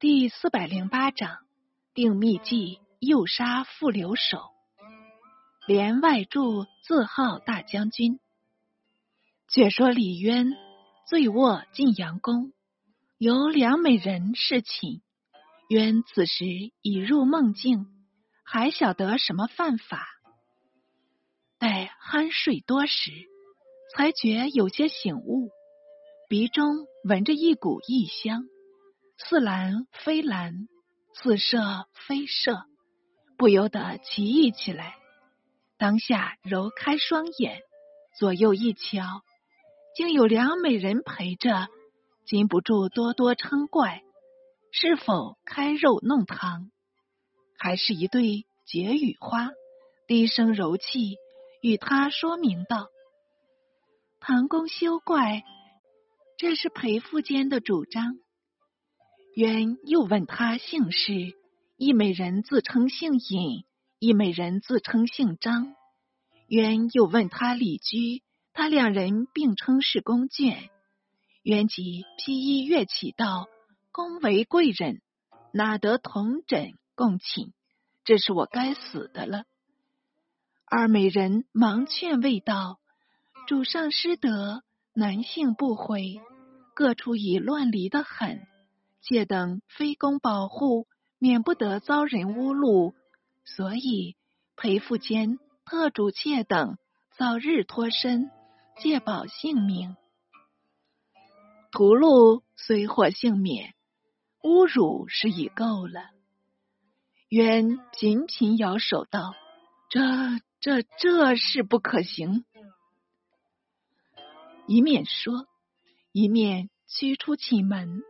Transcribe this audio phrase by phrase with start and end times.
[0.00, 1.40] 第四百零八章，
[1.92, 4.38] 定秘计诱杀傅留守。
[5.66, 8.18] 连外助自号大将军。
[9.46, 10.54] 却说李渊
[11.06, 12.54] 醉卧晋阳宫，
[13.18, 15.02] 有两美人侍寝。
[15.68, 16.46] 渊此时
[16.80, 17.84] 已入梦境，
[18.42, 20.08] 还晓得什么犯法。
[21.58, 23.10] 待酣睡多时，
[23.94, 25.50] 才觉有些醒悟。
[26.26, 28.46] 鼻中闻着一股异香，
[29.22, 30.66] 似蓝非蓝，
[31.14, 32.64] 似色非色，
[33.36, 34.96] 不由得奇异起来。
[35.76, 37.60] 当下揉开双眼，
[38.18, 39.22] 左右一瞧，
[39.94, 41.68] 竟有两美人陪着，
[42.24, 44.02] 禁不住多多称怪：
[44.72, 46.70] 是否开肉弄堂？
[47.58, 49.50] 还是一对解语花？
[50.06, 51.18] 低声柔气
[51.62, 52.88] 与他说明道
[54.18, 55.42] ：“唐公休怪。”
[56.36, 58.16] 这是裴富间的主张。
[59.34, 61.34] 渊又问他姓氏，
[61.76, 63.64] 一美人自称姓尹，
[63.98, 65.74] 一美人自称姓张。
[66.48, 68.22] 渊又问他李居，
[68.52, 70.68] 他两人并称是公眷。
[71.42, 73.46] 渊即披衣跃起道
[73.92, 75.00] ：“公为贵人，
[75.52, 77.52] 哪得同枕共寝？
[78.04, 79.44] 这是我该死的了。”
[80.66, 82.80] 二美人忙劝慰道
[83.46, 86.20] ：“主上失德。”男性不回，
[86.74, 88.44] 各处已乱离的很，
[89.02, 90.86] 妾等非公保护，
[91.18, 92.94] 免不得遭人侮辱，
[93.44, 94.16] 所以
[94.56, 96.78] 裴父间特嘱妾等
[97.16, 98.30] 早日脱身，
[98.78, 99.96] 借保性命。
[101.72, 103.74] 屠戮虽获幸免，
[104.42, 106.10] 侮辱是已够了。
[107.28, 109.34] 渊频频摇手道
[109.88, 110.00] ：“这、
[110.60, 112.44] 这、这是不可行。”
[114.66, 115.46] 一面说，
[116.12, 118.02] 一面驱出寝门，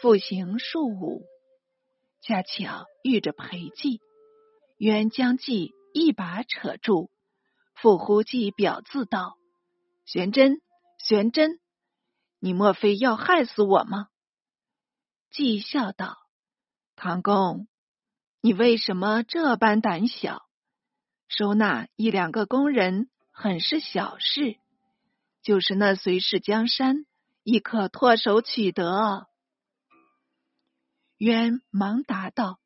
[0.00, 1.26] 复行数五。
[2.20, 4.00] 恰巧遇着裴寂，
[4.76, 7.10] 原将计一把扯住，
[7.74, 9.36] 复呼计表字道
[10.06, 10.60] ：“玄真，
[10.98, 11.58] 玄真，
[12.38, 14.08] 你莫非要害死我吗？”
[15.30, 16.18] 季笑道
[16.96, 17.66] ：“唐公，
[18.40, 20.42] 你为什么这般胆小？
[21.28, 24.58] 收纳一两个工人，很是小事。”
[25.42, 27.06] 就是那随氏江山，
[27.42, 29.28] 亦可唾手取得。
[31.18, 32.60] 渊忙答道：“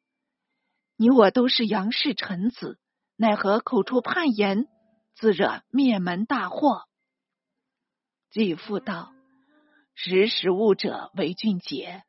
[0.97, 2.79] 你我都是杨氏臣子，
[3.17, 4.69] 奈何口出叛言，
[5.15, 6.85] 自惹灭门大祸？”
[8.31, 9.15] 继父道
[9.95, 12.03] ：“识时务者为俊杰。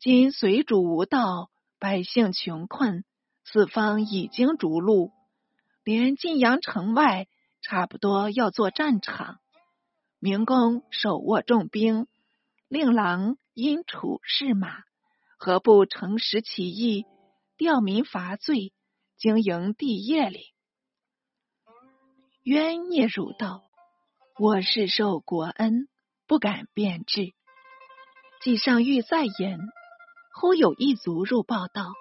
[0.00, 3.04] 今随主无道，百姓穷困，
[3.44, 5.12] 四方已经逐鹿，
[5.84, 7.28] 连晋阳城外
[7.60, 9.38] 差不多要做战场。”
[10.18, 12.06] 明公手握重兵，
[12.68, 14.82] 令郎因处事马，
[15.44, 17.04] 何不乘时起义，
[17.56, 18.72] 吊民伐罪，
[19.18, 20.54] 经营地业里？
[22.44, 23.64] 渊孽汝道
[24.38, 25.88] ：“我是受国恩，
[26.28, 27.32] 不敢变质。”
[28.40, 29.58] 既上欲再言，
[30.32, 31.92] 忽有一族入报道：“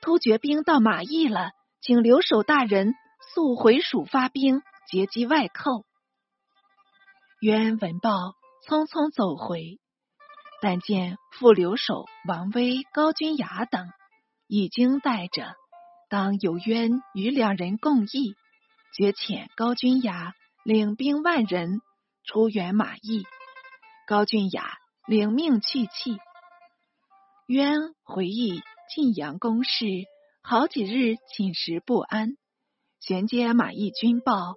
[0.00, 1.50] 突厥兵到马邑了，
[1.82, 2.94] 请留守大人
[3.34, 5.84] 速回蜀发兵，截击外寇。”
[7.44, 8.36] 渊闻报，
[8.66, 9.78] 匆匆走回，
[10.64, 13.90] 但见傅留守、王威、高君雅等
[14.46, 15.54] 已经带着，
[16.08, 18.34] 当有渊与两人共议，
[18.96, 20.32] 决遣高君雅
[20.62, 21.82] 领兵万人
[22.24, 23.24] 出援马邑。
[24.06, 26.16] 高君雅领命去气。
[27.46, 29.84] 渊回忆晋阳宫事，
[30.42, 32.38] 好几日寝食不安，
[33.00, 34.54] 玄接马邑军报，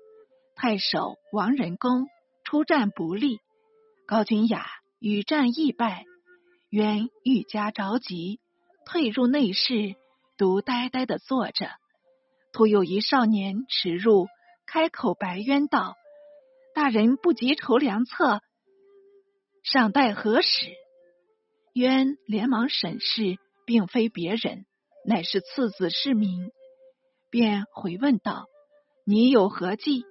[0.56, 2.08] 太守王仁公。
[2.46, 3.42] 出战不利，
[4.08, 4.66] 高君雅
[5.00, 6.06] 与战亦败，
[6.70, 8.40] 渊愈加着急，
[8.86, 9.96] 退入内室，
[10.38, 11.70] 独呆呆的坐着。
[12.52, 14.28] 突有一少年驰入，
[14.66, 15.96] 开口白渊道
[16.74, 18.42] ：“大人不急筹良策，
[19.64, 20.66] 尚待何时？”
[21.74, 23.38] 渊连忙审视，
[23.68, 24.66] 并非别人，
[25.06, 26.52] 乃是次子世民，
[27.30, 28.48] 便回问道
[29.06, 30.06] ：“你有何计？”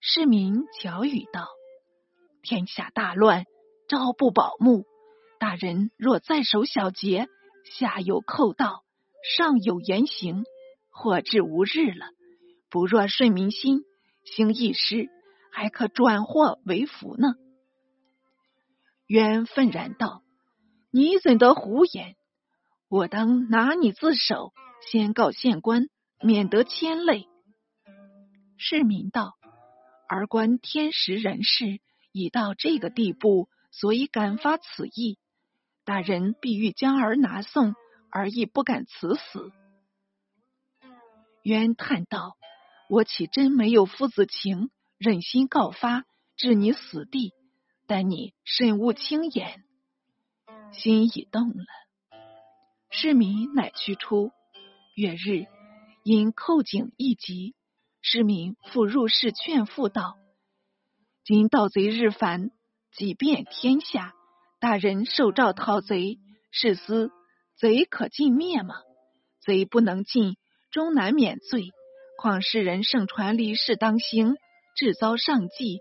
[0.00, 1.46] 市民巧语道
[2.42, 3.44] ：“天下大乱，
[3.88, 4.84] 朝不保暮。
[5.40, 7.28] 大人若在守小节，
[7.64, 8.84] 下有寇盗，
[9.36, 10.44] 上有严刑，
[10.90, 12.06] 或至无日了。
[12.70, 13.84] 不若顺民心，
[14.24, 15.08] 行义师，
[15.50, 17.34] 还可转祸为福呢。”
[19.08, 20.22] 渊愤然道
[20.92, 22.14] ：“你怎得胡言？
[22.88, 24.52] 我当拿你自首，
[24.90, 25.88] 先告县官，
[26.20, 27.26] 免得牵累。”
[28.58, 29.34] 市民道。
[30.10, 31.80] 而观天时人事
[32.12, 33.50] 已到这个地步，
[33.80, 35.18] 所以敢发此意。
[35.84, 37.74] 大人必欲将儿拿送，
[38.10, 39.52] 而亦不敢辞死。
[41.42, 42.36] 渊叹道
[42.90, 46.04] ：“我岂真没有父子情，忍心告发，
[46.36, 47.32] 置你死地？
[47.86, 49.64] 但你慎勿轻言。”
[50.74, 51.64] 心已动了。
[52.90, 54.32] 市民乃驱出。
[54.96, 55.46] 月日，
[56.02, 57.54] 因寇警一急，
[58.02, 60.16] 市民复入室劝父道
[61.24, 62.50] ：“今盗贼日繁，
[62.98, 64.12] 几遍天下。”
[64.60, 66.18] 大人受诏讨贼，
[66.50, 67.12] 是思
[67.56, 68.74] 贼可尽灭吗？
[69.40, 70.34] 贼不能尽，
[70.72, 71.68] 终难免罪。
[72.20, 74.34] 况世人盛传离世当行，
[74.76, 75.78] 致遭上计，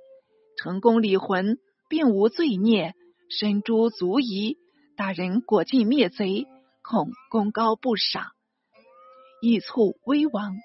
[0.58, 1.58] 成功离魂，
[1.90, 2.94] 并无罪孽，
[3.32, 4.58] 身诛足矣。
[4.96, 6.46] 大人果尽灭贼，
[6.84, 8.28] 恐功高不赏，
[9.42, 10.56] 意促危亡，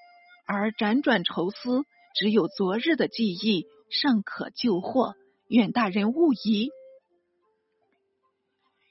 [0.45, 1.81] 而辗转愁思，
[2.15, 5.15] 只有昨日的记忆尚可救获。
[5.53, 6.71] 愿大人勿疑。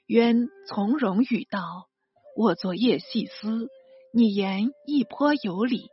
[0.05, 1.89] 渊从容语道
[2.37, 3.67] ：“我昨夜细思，
[4.13, 5.89] 你言亦颇有理。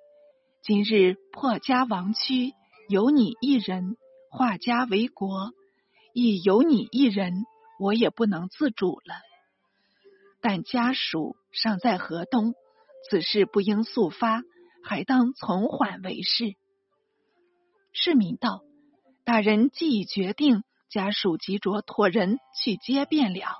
[0.62, 2.52] 今日破家亡躯，
[2.88, 3.96] 有你一人；
[4.31, 5.50] 化家为国，
[6.14, 7.32] 亦有你一人。
[7.81, 9.16] 我也不能自主了。
[10.40, 12.55] 但家属尚在河东，
[13.11, 14.44] 此事不应速发，
[14.84, 16.55] 还当从缓为是。”
[17.90, 18.62] 市民道
[19.30, 23.58] ：“大人既已决定，家属即着托人去接便了。”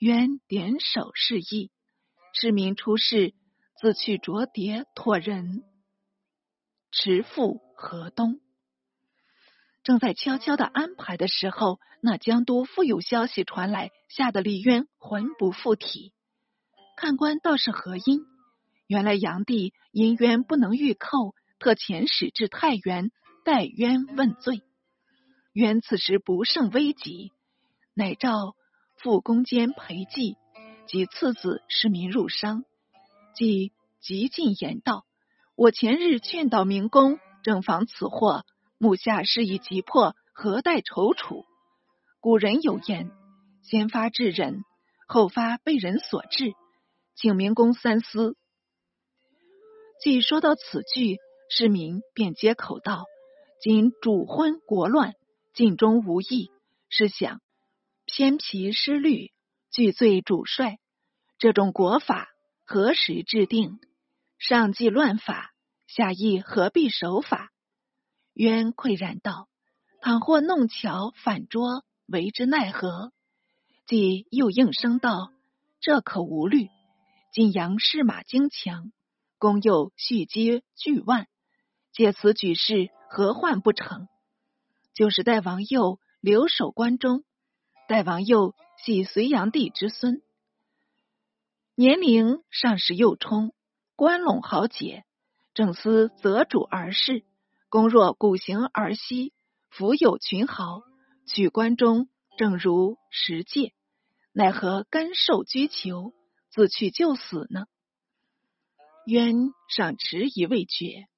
[0.00, 1.70] 渊点首示意，
[2.32, 3.34] 市民出事，
[3.78, 5.62] 自去着蝶托人，
[6.90, 8.40] 持赴河东。
[9.82, 16.14] 正在悄悄的安排的时候，那江都复有消息传来，吓得李渊魂不附体。
[16.96, 18.24] 看官倒是何因？
[18.86, 23.12] 原来炀帝因渊不能御寇，特遣使至太原，
[23.50, 24.62] 待渊问罪。
[25.54, 27.32] 渊此时不胜危急，
[27.94, 28.54] 乃召。
[29.02, 30.36] 复宫监裴寂
[30.86, 32.64] 及次子市民入商，
[33.34, 35.04] 即极尽言道
[35.56, 38.44] ：“我前日劝导明公正防此祸，
[38.78, 41.44] 目下事已急迫，何待踌躇？
[42.20, 43.10] 古人有言：
[43.62, 44.62] 先发制人，
[45.08, 46.52] 后发被人所制，
[47.16, 48.36] 请明公三思。”
[50.00, 51.18] 既说到此句，
[51.48, 53.06] 市民便接口道
[53.60, 55.14] ：“今主昏国乱，
[55.52, 56.50] 尽忠无益，
[56.88, 57.40] 是想。”
[58.12, 59.30] 偏皮失律，
[59.70, 60.80] 拒罪主帅，
[61.38, 62.28] 这种国法
[62.64, 63.78] 何时制定？
[64.38, 65.52] 上既乱法，
[65.86, 67.52] 下亦何必守法？
[68.32, 69.48] 渊喟然道
[70.02, 73.12] ：“倘或弄巧反拙，为之奈何？”
[73.86, 75.30] 即又应声道
[75.80, 76.68] ：“这可无虑。
[77.32, 78.90] 晋阳士马精强，
[79.38, 81.28] 公又蓄积巨万，
[81.92, 84.06] 借此举事，何患不成？
[84.94, 87.24] 就是代王佑留守关中。”
[87.88, 88.54] 代王佑
[88.84, 90.22] 系隋炀帝之孙，
[91.74, 93.52] 年龄尚是幼冲，
[93.96, 95.04] 关陇豪杰，
[95.54, 97.24] 正思择主而事。
[97.68, 99.32] 公若古行而息，
[99.70, 100.82] 福有群豪，
[101.26, 102.08] 取关中，
[102.38, 103.74] 正如石戒。
[104.32, 106.14] 奈何甘受拘囚，
[106.48, 107.66] 自去就死呢？
[109.04, 111.08] 渊尚迟疑未决，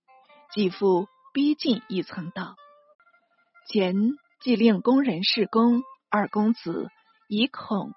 [0.54, 2.56] 继父逼近一层道
[3.66, 3.94] ：“前
[4.42, 5.82] 既令工人事功。”
[6.14, 6.90] 二公子
[7.26, 7.94] 以恐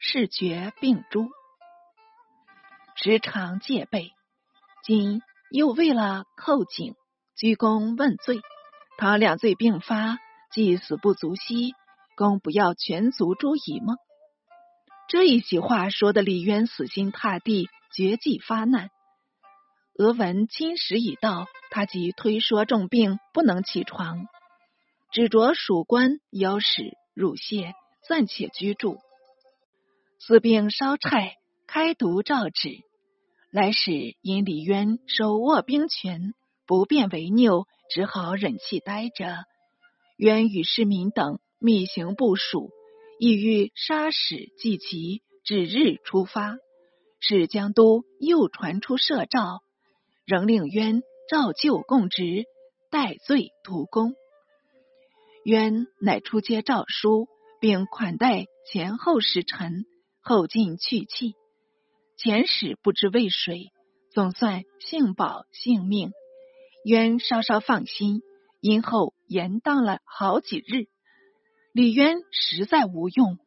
[0.00, 1.28] 视觉并诛，
[2.96, 4.10] 时常戒备。
[4.82, 6.96] 今又为了叩颈，
[7.36, 8.42] 鞠躬问罪。
[8.98, 10.18] 倘两罪并发，
[10.50, 11.74] 既死不足惜，
[12.16, 13.94] 公不要全族诛矣吗？
[15.08, 18.90] 这一席话说的李渊死心塌地，绝迹发难。
[19.96, 24.28] 俄闻今时已到，他即推说重病，不能起床，
[25.10, 26.96] 只着属官邀使。
[27.14, 27.72] 乳谢
[28.08, 28.98] 暂且居住，
[30.20, 31.34] 四病烧柴
[31.66, 32.78] 开读诏旨。
[33.50, 36.32] 来使因李渊手握兵权，
[36.64, 39.38] 不便为拗，只好忍气待着。
[40.16, 42.70] 渊与市民等密行部署，
[43.18, 46.56] 意欲杀使即齐，指日出发。
[47.18, 49.60] 使江都又传出赦诏，
[50.24, 52.44] 仍令渊照旧供职，
[52.90, 54.14] 戴罪图功。
[55.44, 57.28] 渊乃出接诏书，
[57.60, 59.84] 并款待前后使臣，
[60.20, 61.34] 后进去气。
[62.16, 63.72] 前使不知为谁，
[64.12, 66.12] 总算幸保性命。
[66.84, 68.22] 渊稍稍放心，
[68.60, 70.86] 因后延宕了好几日。
[71.72, 73.38] 李渊实在无用，